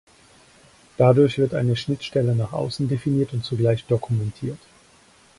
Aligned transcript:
Dadurch 0.97 1.37
wird 1.37 1.53
eine 1.53 1.75
Schnittstelle 1.75 2.35
nach 2.35 2.53
außen 2.53 2.87
definiert 2.87 3.33
und 3.33 3.43
zugleich 3.45 3.85
dokumentiert. 3.85 4.57